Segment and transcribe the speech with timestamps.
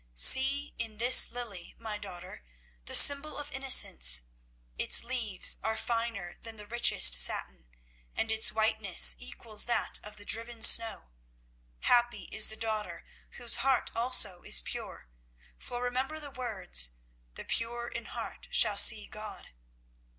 [0.15, 2.43] "See, in this lily, my daughter,
[2.85, 4.23] the symbol of innocence.
[4.79, 7.69] Its leaves are finer than richest satin,
[8.15, 11.11] and its whiteness equals that of the driven snow.
[11.81, 15.07] Happy is the daughter whose heart also is pure,
[15.59, 16.93] for remember the words,
[17.35, 19.49] 'The pure in heart shall see God.'